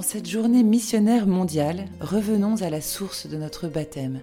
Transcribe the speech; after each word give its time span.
En 0.00 0.02
cette 0.02 0.30
journée 0.30 0.62
missionnaire 0.62 1.26
mondiale, 1.26 1.84
revenons 2.00 2.62
à 2.62 2.70
la 2.70 2.80
source 2.80 3.26
de 3.26 3.36
notre 3.36 3.68
baptême. 3.68 4.22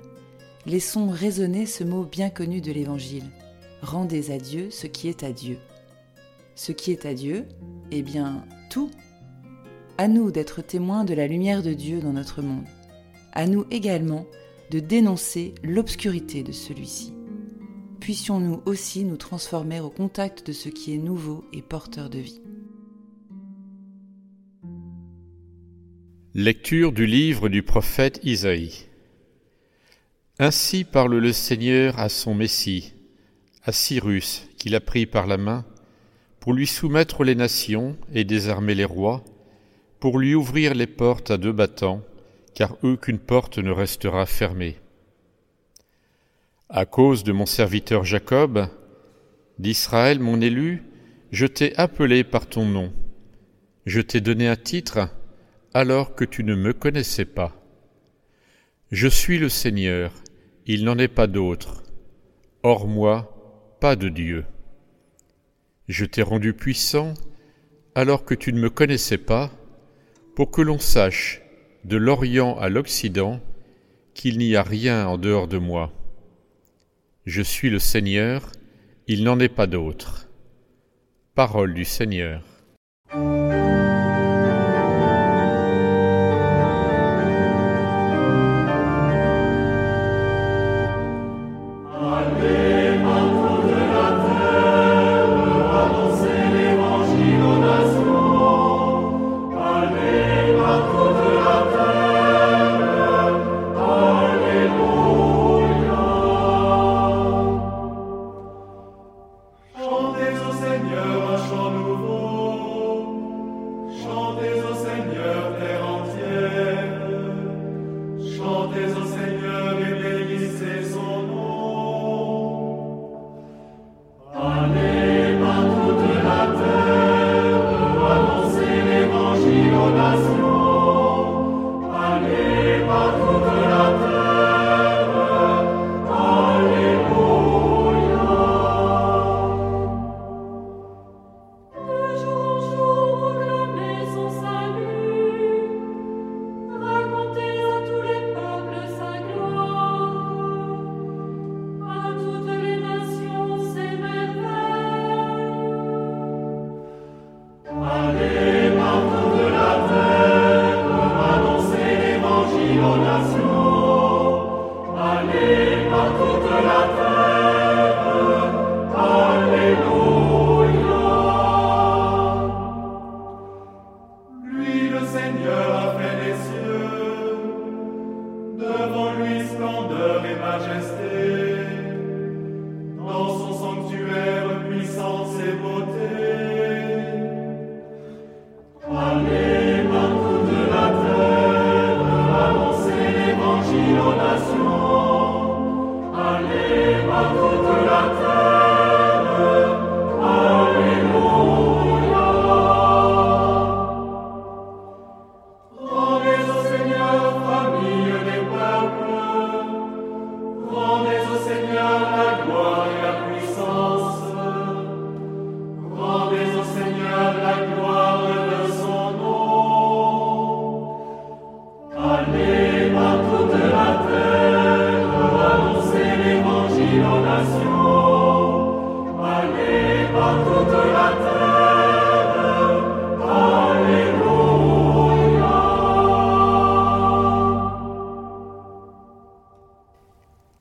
Laissons 0.66 1.12
résonner 1.12 1.68
ce 1.68 1.84
mot 1.84 2.04
bien 2.04 2.32
connu 2.32 2.62
de 2.62 2.72
l'Évangile. 2.72 3.26
Rendez 3.84 4.32
à 4.32 4.40
Dieu 4.40 4.72
ce 4.72 4.88
qui 4.88 5.08
est 5.08 5.22
à 5.22 5.32
Dieu. 5.32 5.60
Ce 6.56 6.72
qui 6.72 6.92
est 6.92 7.06
à 7.06 7.14
Dieu, 7.14 7.46
eh 7.92 8.02
bien, 8.02 8.44
tout. 8.72 8.90
À 10.00 10.08
nous 10.08 10.32
d'être 10.32 10.64
témoins 10.64 11.04
de 11.04 11.14
la 11.14 11.28
lumière 11.28 11.62
de 11.62 11.74
Dieu 11.74 12.00
dans 12.00 12.14
notre 12.14 12.42
monde. 12.42 12.66
À 13.34 13.46
nous 13.46 13.64
également 13.70 14.26
de 14.72 14.80
dénoncer 14.80 15.54
l'obscurité 15.62 16.42
de 16.42 16.54
celui-ci. 16.54 17.14
Puissions-nous 18.00 18.64
aussi 18.66 19.04
nous 19.04 19.18
transformer 19.18 19.80
au 19.80 19.92
contact 19.92 20.48
de 20.48 20.54
ce 20.54 20.70
qui 20.70 20.96
est 20.96 20.98
nouveau 20.98 21.46
et 21.54 21.62
porteur 21.62 22.10
de 22.10 22.18
vie. 22.18 22.42
Lecture 26.40 26.92
du 26.92 27.08
livre 27.08 27.50
du 27.50 27.64
prophète 27.64 28.20
Isaïe. 28.22 28.86
Ainsi 30.38 30.84
parle 30.84 31.18
le 31.18 31.34
Seigneur 31.34 31.98
à 31.98 32.10
son 32.10 32.36
Messie, 32.36 32.94
à 33.64 33.72
Cyrus, 33.72 34.48
qu'il 34.60 34.76
a 34.76 34.80
pris 34.80 35.08
par 35.08 35.26
la 35.26 35.38
main, 35.38 35.66
pour 36.40 36.54
lui 36.54 36.68
soumettre 36.68 37.24
les 37.24 37.34
nations 37.34 37.98
et 38.14 38.24
désarmer 38.24 38.76
les 38.76 38.86
rois, 38.86 39.26
pour 40.00 40.20
lui 40.20 40.36
ouvrir 40.36 40.76
les 40.76 40.86
portes 40.86 41.32
à 41.32 41.38
deux 41.38 41.52
battants, 41.52 42.04
car 42.54 42.78
aucune 42.84 43.18
porte 43.18 43.58
ne 43.58 43.72
restera 43.72 44.28
fermée. 44.28 44.78
À 46.70 46.86
cause 46.86 47.24
de 47.24 47.32
mon 47.32 47.48
serviteur 47.48 48.06
Jacob, 48.06 48.68
d'Israël 49.58 50.20
mon 50.20 50.40
élu, 50.40 50.84
je 51.32 51.48
t'ai 51.48 51.76
appelé 51.78 52.24
par 52.24 52.46
ton 52.46 52.64
nom. 52.68 52.94
Je 53.88 54.02
t'ai 54.02 54.22
donné 54.22 54.48
un 54.48 54.56
titre 54.56 55.10
alors 55.78 56.16
que 56.16 56.26
tu 56.26 56.44
ne 56.44 56.56
me 56.56 56.74
connaissais 56.74 57.26
pas. 57.26 57.56
Je 58.90 59.08
suis 59.08 59.38
le 59.38 59.48
Seigneur, 59.48 60.12
il 60.66 60.84
n'en 60.84 60.98
est 60.98 61.08
pas 61.08 61.28
d'autre. 61.28 61.84
Hors 62.64 62.88
moi, 62.88 63.76
pas 63.80 63.96
de 63.96 64.10
Dieu. 64.10 64.46
Je 65.88 66.06
t'ai 66.06 66.24
rendu 66.24 66.54
puissant 66.54 67.14
alors 67.94 68.26
que 68.26 68.34
tu 68.34 68.54
ne 68.54 68.60
me 68.60 68.72
connaissais 68.72 69.20
pas, 69.20 69.52
pour 70.36 70.50
que 70.50 70.64
l'on 70.64 70.80
sache, 70.80 71.44
de 71.84 71.96
l'Orient 71.96 72.58
à 72.58 72.70
l'Occident, 72.70 73.40
qu'il 74.16 74.40
n'y 74.40 74.56
a 74.56 74.64
rien 74.64 75.08
en 75.08 75.20
dehors 75.20 75.48
de 75.48 75.60
moi. 75.60 75.94
Je 77.28 77.44
suis 77.44 77.70
le 77.70 77.78
Seigneur, 77.78 78.52
il 79.06 79.24
n'en 79.24 79.40
est 79.40 79.48
pas 79.48 79.68
d'autre. 79.68 80.28
Parole 81.36 81.76
du 81.76 81.86
Seigneur. 81.86 82.57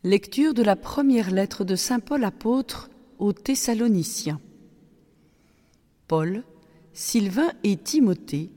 Lecture 0.06 0.54
de 0.54 0.62
la 0.62 0.76
première 0.76 1.32
lettre 1.32 1.64
de 1.64 1.74
Saint 1.74 1.98
Paul 1.98 2.22
apôtre 2.22 2.90
aux 3.18 3.32
Thessaloniciens. 3.32 4.40
Paul, 6.06 6.44
Sylvain 6.92 7.50
et 7.64 7.76
Timothée 7.76 8.52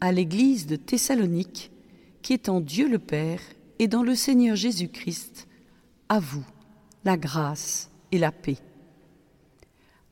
à 0.00 0.12
l'église 0.12 0.68
de 0.68 0.76
Thessalonique, 0.76 1.72
qui 2.22 2.34
est 2.34 2.48
en 2.48 2.60
Dieu 2.60 2.88
le 2.88 3.00
Père 3.00 3.40
et 3.80 3.88
dans 3.88 4.04
le 4.04 4.14
Seigneur 4.14 4.54
Jésus-Christ, 4.54 5.48
à 6.08 6.20
vous 6.20 6.46
la 7.04 7.16
grâce 7.16 7.90
et 8.12 8.18
la 8.18 8.30
paix. 8.30 8.58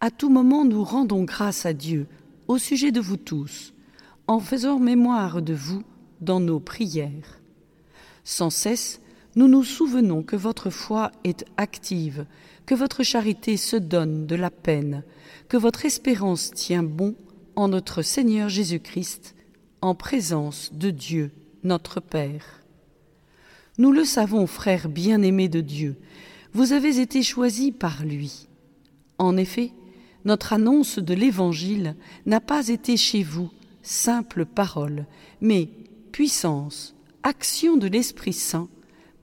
À 0.01 0.11
tout 0.11 0.29
moment, 0.29 0.65
nous 0.65 0.83
rendons 0.83 1.23
grâce 1.23 1.67
à 1.67 1.73
Dieu 1.73 2.09
au 2.49 2.59
sujet 2.59 2.91
de 2.91 3.01
vous 3.01 3.17
tous, 3.17 3.75
en 4.27 4.41
faisant 4.41 4.81
mémoire 4.81 5.41
de 5.41 5.55
vous 5.55 5.85
dans 6.21 6.41
nos 6.41 6.59
prières. 6.59 7.41
Sans 8.25 8.51
cesse, 8.51 9.00
nous 9.37 9.49
nous 9.49 9.65
souvenons 9.65 10.23
que 10.23 10.37
votre 10.37 10.71
foi 10.71 11.12
est 11.25 11.44
active, 11.56 12.27
que 12.67 12.75
votre 12.75 13.03
charité 13.03 13.56
se 13.56 13.77
donne 13.77 14.27
de 14.27 14.35
la 14.35 14.50
peine, 14.50 15.05
que 15.49 15.56
votre 15.56 15.85
espérance 15.87 16.50
tient 16.50 16.82
bon 16.82 17.15
en 17.56 17.69
notre 17.69 18.03
Seigneur 18.03 18.49
Jésus-Christ, 18.49 19.35
en 19.81 19.94
présence 19.94 20.73
de 20.73 20.91
Dieu, 20.91 21.31
notre 21.62 22.00
Père. 22.00 22.62
Nous 23.79 23.93
le 23.93 24.05
savons, 24.05 24.47
frères 24.47 24.88
bien-aimés 24.88 25.49
de 25.49 25.61
Dieu, 25.61 25.97
vous 26.53 26.73
avez 26.73 27.00
été 27.00 27.23
choisis 27.23 27.71
par 27.71 28.05
lui. 28.05 28.49
En 29.19 29.37
effet, 29.37 29.73
notre 30.25 30.53
annonce 30.53 30.99
de 30.99 31.15
l'Évangile 31.15 31.97
n'a 32.27 32.41
pas 32.41 32.69
été 32.69 32.97
chez 32.97 33.23
vous 33.23 33.50
simple 33.82 34.44
parole, 34.44 35.06
mais 35.41 35.71
puissance, 36.12 36.94
action 37.23 37.77
de 37.77 37.87
l'Esprit 37.87 38.32
Saint, 38.32 38.69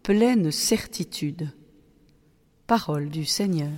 pleine 0.08 0.52
certitude. 0.54 1.50
Parole 2.66 3.10
du 3.10 3.26
Seigneur. 3.26 3.74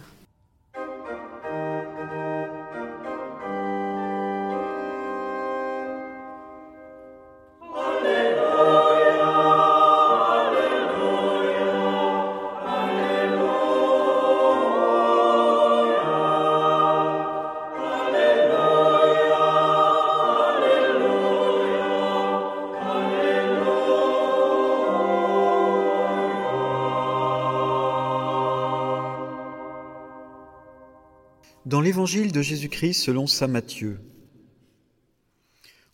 Dans 31.69 31.81
l'évangile 31.81 32.31
de 32.31 32.42
Jésus-Christ 32.42 32.95
selon 32.95 33.27
saint 33.27 33.45
Matthieu. 33.45 34.00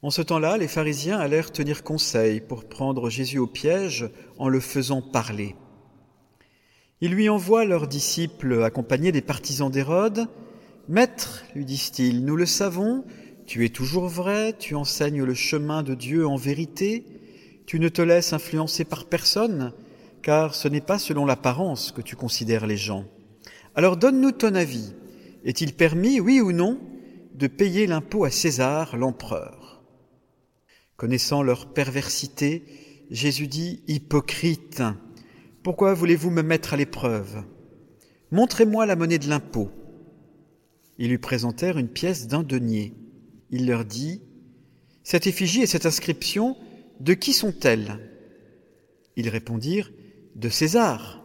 En 0.01 0.09
ce 0.09 0.21
temps-là, 0.21 0.55
les 0.55 0.69
pharisiens 0.69 1.19
allèrent 1.19 1.51
tenir 1.51 1.83
conseil 1.83 2.39
pour 2.39 2.69
prendre 2.69 3.09
Jésus 3.09 3.39
au 3.39 3.45
piège 3.45 4.09
en 4.37 4.47
le 4.47 4.61
faisant 4.61 5.01
parler. 5.01 5.53
Ils 7.01 7.11
lui 7.11 7.27
envoient 7.27 7.65
leurs 7.65 7.89
disciples 7.89 8.63
accompagnés 8.63 9.11
des 9.11 9.19
partisans 9.19 9.69
d'Hérode. 9.69 10.29
Maître, 10.87 11.43
lui 11.55 11.65
disent-ils, 11.65 12.23
nous 12.23 12.37
le 12.37 12.45
savons, 12.45 13.03
tu 13.45 13.65
es 13.65 13.69
toujours 13.69 14.07
vrai, 14.07 14.53
tu 14.57 14.75
enseignes 14.75 15.25
le 15.25 15.33
chemin 15.33 15.83
de 15.83 15.93
Dieu 15.93 16.25
en 16.25 16.37
vérité, 16.37 17.03
tu 17.65 17.81
ne 17.81 17.89
te 17.89 18.01
laisses 18.01 18.31
influencer 18.31 18.85
par 18.85 19.03
personne, 19.03 19.73
car 20.21 20.55
ce 20.55 20.69
n'est 20.69 20.79
pas 20.79 20.99
selon 20.99 21.25
l'apparence 21.25 21.91
que 21.91 22.01
tu 22.01 22.15
considères 22.15 22.65
les 22.65 22.77
gens. 22.77 23.03
Alors 23.75 23.97
donne-nous 23.97 24.31
ton 24.31 24.55
avis. 24.55 24.93
Est-il 25.45 25.73
permis, 25.73 26.19
oui 26.19 26.41
ou 26.41 26.51
non, 26.51 26.79
de 27.35 27.45
payer 27.45 27.85
l'impôt 27.85 28.25
à 28.25 28.31
César, 28.31 28.97
l'empereur? 28.97 29.83
Connaissant 30.97 31.43
leur 31.43 31.71
perversité, 31.71 32.65
Jésus 33.11 33.47
dit, 33.47 33.83
Hypocrite, 33.87 34.81
pourquoi 35.61 35.93
voulez-vous 35.93 36.31
me 36.31 36.41
mettre 36.41 36.73
à 36.73 36.77
l'épreuve? 36.77 37.43
Montrez-moi 38.31 38.87
la 38.87 38.95
monnaie 38.95 39.19
de 39.19 39.29
l'impôt. 39.29 39.69
Ils 40.97 41.09
lui 41.09 41.19
présentèrent 41.19 41.77
une 41.77 41.89
pièce 41.89 42.27
d'un 42.27 42.41
denier. 42.41 42.95
Il 43.51 43.67
leur 43.67 43.85
dit, 43.85 44.21
Cette 45.03 45.27
effigie 45.27 45.61
et 45.61 45.67
cette 45.67 45.85
inscription, 45.85 46.57
de 46.99 47.13
qui 47.13 47.33
sont-elles? 47.33 47.99
Ils 49.15 49.29
répondirent, 49.29 49.91
De 50.35 50.49
César. 50.49 51.21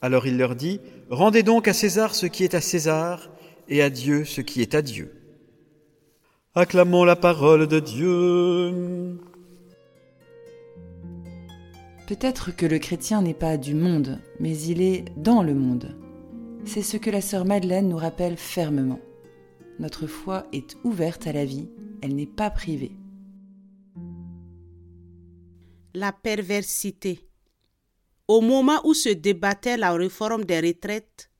Alors 0.00 0.26
il 0.26 0.38
leur 0.38 0.56
dit, 0.56 0.80
Rendez 1.10 1.42
donc 1.42 1.68
à 1.68 1.72
César 1.72 2.14
ce 2.14 2.26
qui 2.26 2.44
est 2.44 2.54
à 2.54 2.60
César 2.60 3.30
et 3.68 3.82
à 3.82 3.90
Dieu 3.90 4.24
ce 4.24 4.40
qui 4.40 4.62
est 4.62 4.74
à 4.74 4.82
Dieu. 4.82 5.12
Acclamons 6.54 7.04
la 7.04 7.16
parole 7.16 7.66
de 7.66 7.80
Dieu. 7.80 9.18
Peut-être 12.06 12.54
que 12.54 12.66
le 12.66 12.78
chrétien 12.78 13.22
n'est 13.22 13.34
pas 13.34 13.56
du 13.56 13.74
monde, 13.74 14.20
mais 14.40 14.58
il 14.58 14.80
est 14.80 15.04
dans 15.16 15.42
le 15.42 15.54
monde. 15.54 15.96
C'est 16.64 16.82
ce 16.82 16.96
que 16.96 17.10
la 17.10 17.20
sœur 17.20 17.44
Madeleine 17.44 17.88
nous 17.88 17.96
rappelle 17.96 18.36
fermement. 18.36 19.00
Notre 19.78 20.06
foi 20.06 20.46
est 20.52 20.76
ouverte 20.84 21.26
à 21.26 21.32
la 21.32 21.44
vie, 21.44 21.68
elle 22.02 22.14
n'est 22.14 22.26
pas 22.26 22.50
privée. 22.50 22.92
La 25.94 26.12
perversité. 26.12 27.20
Au 28.26 28.40
moment 28.40 28.80
où 28.84 28.94
se 28.94 29.10
débattait 29.10 29.76
la 29.76 29.92
réforme 29.92 30.44
des 30.44 30.60
retraites, 30.60 31.30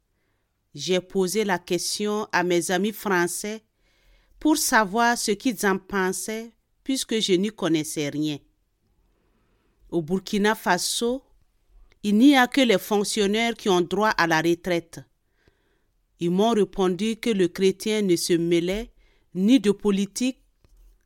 j'ai 0.75 1.01
posé 1.01 1.45
la 1.45 1.59
question 1.59 2.29
à 2.31 2.43
mes 2.43 2.71
amis 2.71 2.93
français 2.93 3.63
pour 4.39 4.59
savoir 4.59 5.17
ce 5.17 5.31
qu'ils 5.31 5.65
en 5.65 5.79
pensaient 5.79 6.53
puisque 6.83 7.21
je 7.21 7.33
n'y 7.33 7.49
connaissais 7.49 8.11
rien. 8.11 8.39
Au 9.91 10.03
Burkina 10.03 10.55
Faso, 10.55 11.23
il 12.03 12.19
n'y 12.19 12.37
a 12.37 12.47
que 12.47 12.61
les 12.61 12.79
fonctionnaires 12.79 13.55
qui 13.55 13.71
ont 13.71 13.81
droit 13.81 14.11
à 14.11 14.27
la 14.27 14.43
retraite. 14.43 15.01
Ils 16.21 16.31
m'ont 16.31 16.51
répondu 16.51 17.17
que 17.17 17.31
le 17.31 17.49
chrétien 17.49 18.03
ne 18.03 18.17
se 18.17 18.35
mêlait 18.35 18.91
ni 19.35 19.59
de 19.59 19.71
politique, 19.71 20.39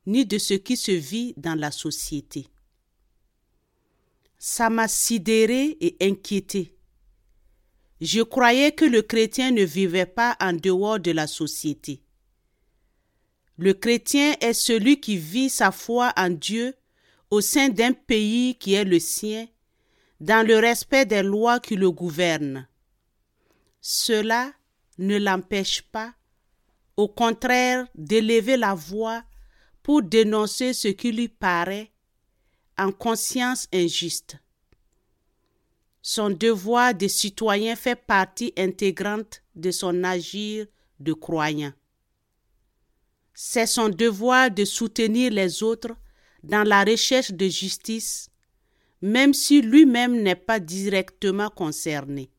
ni 0.07 0.27
de 0.27 0.39
ce 0.39 0.55
qui 0.55 0.77
se 0.77 0.91
vit 0.91 1.35
dans 1.37 1.55
la 1.55 1.71
société. 1.71 2.49
Ça 4.39 4.71
m'a 4.71 4.87
sidéré 4.87 5.77
et 5.81 5.97
inquiété. 6.01 6.77
Je 8.01 8.23
croyais 8.23 8.73
que 8.73 8.85
le 8.85 9.03
chrétien 9.03 9.51
ne 9.51 9.65
vivait 9.65 10.07
pas 10.07 10.37
en 10.41 10.53
dehors 10.53 11.01
de 11.01 11.11
la 11.11 11.27
société. 11.27 12.03
Le 13.57 13.75
chrétien 13.75 14.37
est 14.41 14.53
celui 14.53 15.01
qui 15.01 15.17
vit 15.17 15.51
sa 15.51 15.73
foi 15.73 16.13
en 16.17 16.31
Dieu 16.31 16.77
au 17.31 17.41
sein 17.41 17.69
d'un 17.69 17.93
pays 17.93 18.55
qui 18.55 18.75
est 18.75 18.85
le 18.85 19.01
sien, 19.01 19.49
dans 20.21 20.47
le 20.47 20.57
respect 20.59 21.07
des 21.07 21.25
lois 21.25 21.59
qui 21.59 21.75
le 21.75 21.91
gouvernent. 21.91 22.69
Cela 23.81 24.53
ne 24.99 25.19
l'empêche 25.19 25.83
pas, 25.83 26.15
au 26.97 27.09
contraire, 27.09 27.87
d'élever 27.97 28.57
la 28.57 28.75
voix 28.75 29.25
pour 29.83 30.03
dénoncer 30.03 30.73
ce 30.73 30.89
qui 30.89 31.11
lui 31.11 31.29
paraît 31.29 31.91
en 32.79 32.93
conscience 32.93 33.69
injuste. 33.73 34.39
Son 36.01 36.31
devoir 36.31 36.95
de 36.95 37.09
citoyen 37.09 37.77
fait 37.77 37.97
partie 37.97 38.53
intégrante 38.57 39.43
de 39.55 39.71
son 39.71 40.05
agir 40.05 40.67
de 41.01 41.13
croyant. 41.13 41.73
C'est 43.35 43.67
son 43.67 43.89
devoir 43.89 44.51
de 44.51 44.65
soutenir 44.65 45.31
les 45.33 45.63
autres 45.63 45.95
dans 46.43 46.67
la 46.67 46.85
recherche 46.85 47.33
de 47.33 47.49
justice, 47.49 48.31
même 49.03 49.35
si 49.35 49.61
lui-même 49.61 50.23
n'est 50.23 50.35
pas 50.35 50.61
directement 50.61 51.51
concerné. 51.51 52.31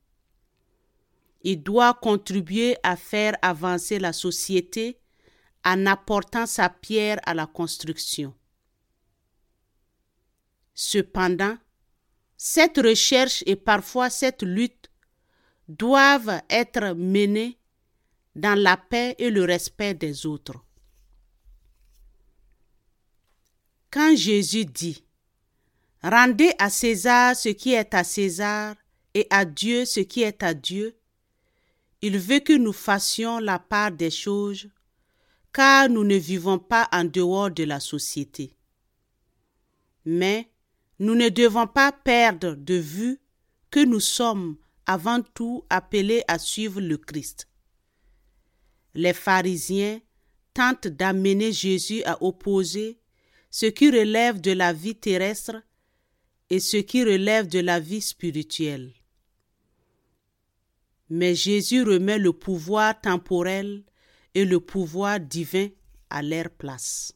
Il 1.42 1.64
doit 1.64 1.94
contribuer 1.94 2.76
à 2.84 2.96
faire 2.96 3.36
avancer 3.42 4.00
la 4.00 4.12
société 4.12 5.00
en 5.64 5.86
apportant 5.86 6.46
sa 6.46 6.70
pierre 6.70 7.20
à 7.26 7.34
la 7.34 7.46
construction. 7.46 8.34
Cependant, 10.82 11.58
cette 12.38 12.78
recherche 12.78 13.44
et 13.46 13.58
parfois 13.58 14.10
cette 14.10 14.44
lutte 14.44 14.90
doivent 15.68 16.42
être 16.50 16.94
menées 16.96 17.60
dans 18.34 18.58
la 18.58 18.78
paix 18.78 19.14
et 19.20 19.30
le 19.30 19.44
respect 19.44 19.94
des 19.94 20.26
autres. 20.26 20.64
Quand 23.92 24.16
Jésus 24.16 24.64
dit 24.64 25.04
Rendez 26.02 26.54
à 26.60 26.70
César 26.70 27.36
ce 27.36 27.50
qui 27.50 27.74
est 27.74 27.94
à 27.94 28.06
César 28.06 28.74
et 29.14 29.28
à 29.32 29.44
Dieu 29.44 29.84
ce 29.84 30.00
qui 30.00 30.22
est 30.22 30.42
à 30.44 30.54
Dieu, 30.54 30.96
il 32.02 32.18
veut 32.18 32.40
que 32.40 32.54
nous 32.54 32.72
fassions 32.72 33.40
la 33.40 33.60
part 33.60 33.92
des 33.92 34.12
choses, 34.12 34.70
car 35.52 35.90
nous 35.90 36.06
ne 36.06 36.16
vivons 36.16 36.58
pas 36.58 36.88
en 36.94 37.04
dehors 37.04 37.52
de 37.52 37.66
la 37.66 37.82
société. 37.82 38.56
Mais 40.06 40.50
nous 41.00 41.16
ne 41.16 41.30
devons 41.30 41.68
pas 41.68 41.92
perdre 41.92 42.56
de 42.56 42.76
vue 42.76 43.20
que 43.72 43.84
nous 43.84 44.02
sommes 44.02 44.58
avant 44.86 45.22
tout 45.22 45.64
appelés 45.70 46.24
à 46.28 46.38
suivre 46.38 46.82
le 46.82 46.98
Christ. 46.98 47.48
Les 48.94 49.14
pharisiens 49.14 50.02
tentent 50.54 50.88
d'amener 50.88 51.52
Jésus 51.52 52.04
à 52.04 52.22
opposer 52.24 53.00
ce 53.50 53.68
qui 53.68 53.90
relève 53.90 54.42
de 54.42 54.52
la 54.52 54.74
vie 54.74 54.96
terrestre 54.96 55.62
et 56.50 56.60
ce 56.60 56.78
qui 56.78 57.04
relève 57.04 57.48
de 57.48 57.60
la 57.60 57.80
vie 57.80 58.02
spirituelle. 58.02 58.92
Mais 61.10 61.34
Jésus 61.34 61.84
remet 61.84 62.18
le 62.20 62.34
pouvoir 62.34 63.00
temporel 63.00 63.84
et 64.36 64.46
le 64.46 64.60
pouvoir 64.60 65.20
divin 65.20 65.70
à 66.10 66.22
leur 66.22 66.50
place. 66.50 67.14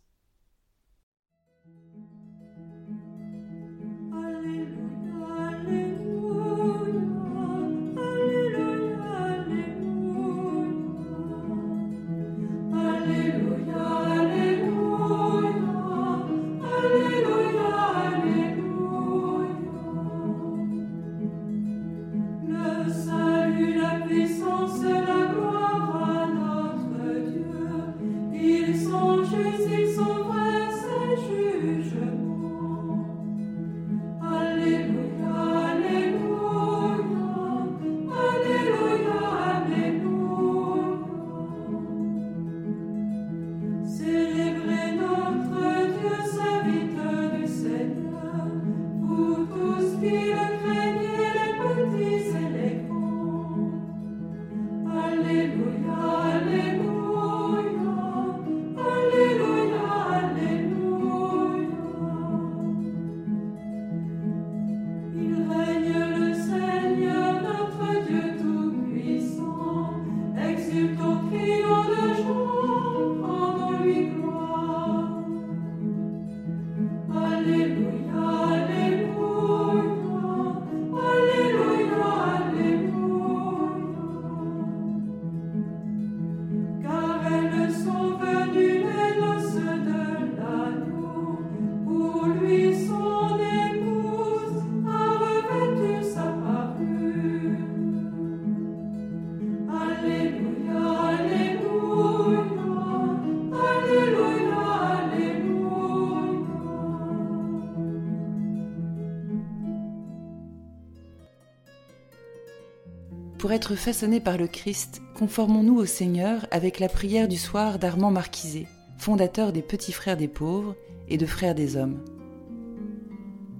Façonnés 113.75 114.19
par 114.19 114.37
le 114.37 114.47
Christ, 114.47 115.01
conformons-nous 115.15 115.77
au 115.77 115.85
Seigneur 115.85 116.47
avec 116.51 116.79
la 116.79 116.89
prière 116.89 117.27
du 117.27 117.37
soir 117.37 117.79
d'Armand 117.79 118.11
Marquisé, 118.11 118.67
fondateur 118.97 119.51
des 119.53 119.61
Petits 119.61 119.91
Frères 119.91 120.17
des 120.17 120.27
Pauvres 120.27 120.75
et 121.07 121.17
de 121.17 121.25
Frères 121.25 121.55
des 121.55 121.75
Hommes. 121.75 121.99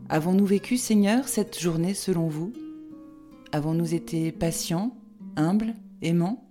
Avons-nous 0.10 0.46
vécu, 0.46 0.78
Seigneur, 0.78 1.28
cette 1.28 1.60
journée 1.60 1.94
selon 1.94 2.28
vous? 2.28 2.54
Avons-nous 3.52 3.94
été 3.94 4.32
patients, 4.32 4.96
humbles, 5.36 5.74
aimants? 6.02 6.50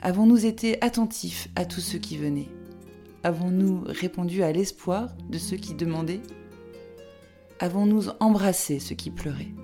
Avons-nous 0.00 0.46
été 0.46 0.82
attentifs 0.82 1.48
à 1.56 1.64
tous 1.64 1.80
ceux 1.80 1.98
qui 1.98 2.16
venaient? 2.16 2.48
Avons-nous 3.24 3.82
répondu 3.86 4.42
à 4.42 4.52
l'espoir 4.52 5.10
de 5.28 5.38
ceux 5.38 5.56
qui 5.56 5.74
demandaient? 5.74 6.22
Avons-nous 7.60 8.04
embrassé 8.20 8.78
ceux 8.78 8.94
qui 8.94 9.10
pleuraient? 9.10 9.54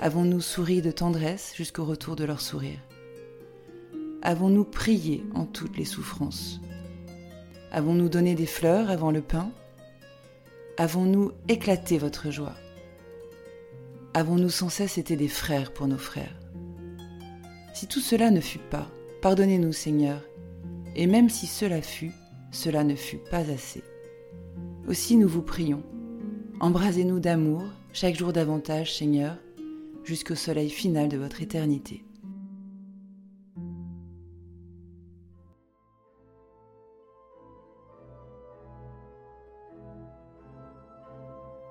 Avons-nous 0.00 0.40
souri 0.40 0.80
de 0.80 0.92
tendresse 0.92 1.54
jusqu'au 1.56 1.84
retour 1.84 2.14
de 2.14 2.22
leur 2.22 2.40
sourire 2.40 2.78
Avons-nous 4.22 4.64
prié 4.64 5.24
en 5.34 5.44
toutes 5.44 5.76
les 5.76 5.84
souffrances 5.84 6.60
Avons-nous 7.72 8.08
donné 8.08 8.36
des 8.36 8.46
fleurs 8.46 8.90
avant 8.90 9.10
le 9.10 9.22
pain 9.22 9.50
Avons-nous 10.76 11.32
éclaté 11.48 11.98
votre 11.98 12.30
joie 12.30 12.54
Avons-nous 14.14 14.50
sans 14.50 14.68
cesse 14.68 14.98
été 14.98 15.16
des 15.16 15.26
frères 15.26 15.72
pour 15.72 15.88
nos 15.88 15.98
frères 15.98 16.38
Si 17.74 17.88
tout 17.88 18.00
cela 18.00 18.30
ne 18.30 18.40
fut 18.40 18.60
pas, 18.60 18.86
pardonnez-nous 19.20 19.72
Seigneur, 19.72 20.20
et 20.94 21.08
même 21.08 21.28
si 21.28 21.48
cela 21.48 21.82
fut, 21.82 22.12
cela 22.52 22.84
ne 22.84 22.94
fut 22.94 23.20
pas 23.30 23.50
assez. 23.50 23.82
Aussi 24.86 25.16
nous 25.16 25.28
vous 25.28 25.42
prions, 25.42 25.82
embrasez-nous 26.60 27.18
d'amour 27.18 27.64
chaque 27.92 28.16
jour 28.16 28.32
davantage 28.32 28.94
Seigneur, 28.94 29.36
jusqu'au 30.08 30.34
soleil 30.34 30.70
final 30.70 31.08
de 31.10 31.18
votre 31.18 31.42
éternité. 31.42 32.02